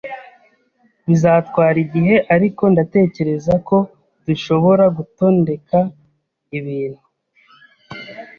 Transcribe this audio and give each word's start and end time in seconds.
Bizatwara 1.07 1.77
igihe, 1.85 2.15
ariko 2.35 2.63
ndatekereza 2.73 3.53
ko 3.67 3.77
dushobora 4.25 4.85
gutondeka 4.97 5.77
ibintu. 6.57 7.01